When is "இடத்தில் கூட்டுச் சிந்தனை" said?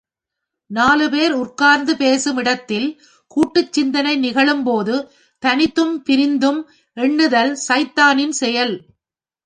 2.37-4.13